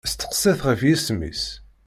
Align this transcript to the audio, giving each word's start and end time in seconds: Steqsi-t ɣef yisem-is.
Steqsi-t 0.11 0.59
ɣef 0.67 0.79
yisem-is. 0.87 1.43